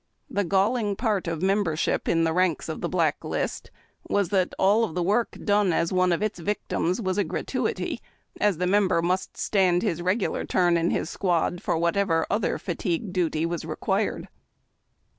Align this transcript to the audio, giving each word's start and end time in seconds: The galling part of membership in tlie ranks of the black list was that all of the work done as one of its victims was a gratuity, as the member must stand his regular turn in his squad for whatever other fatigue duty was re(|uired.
The 0.31 0.43
galling 0.43 0.95
part 0.95 1.27
of 1.27 1.43
membership 1.43 2.07
in 2.09 2.23
tlie 2.23 2.33
ranks 2.33 2.67
of 2.67 2.81
the 2.81 2.89
black 2.89 3.23
list 3.23 3.69
was 4.09 4.29
that 4.29 4.55
all 4.57 4.83
of 4.83 4.95
the 4.95 5.03
work 5.03 5.37
done 5.43 5.71
as 5.71 5.93
one 5.93 6.11
of 6.11 6.23
its 6.23 6.39
victims 6.39 6.99
was 6.99 7.19
a 7.19 7.23
gratuity, 7.23 8.01
as 8.39 8.57
the 8.57 8.65
member 8.65 9.03
must 9.03 9.37
stand 9.37 9.83
his 9.83 10.01
regular 10.01 10.43
turn 10.43 10.75
in 10.75 10.89
his 10.89 11.11
squad 11.11 11.61
for 11.61 11.77
whatever 11.77 12.25
other 12.31 12.57
fatigue 12.57 13.13
duty 13.13 13.45
was 13.45 13.63
re(|uired. 13.63 14.25